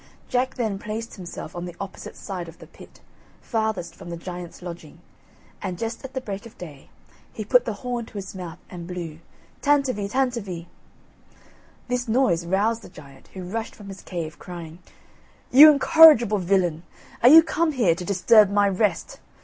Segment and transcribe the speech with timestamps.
[0.29, 3.01] Jack then placed himself on the opposite side of the pit,
[3.39, 4.99] farthest from the giant's lodging,
[5.61, 6.89] and, just at the break of day,
[7.31, 9.19] he put the horn to his mouth, and blew,
[9.61, 10.65] Tantivy, Tantivy.
[11.87, 14.79] This noise roused the giant, who rushed from his cave, crying:
[15.51, 16.81] "You incorrigible villain,
[17.21, 19.19] are you come here to disturb my rest?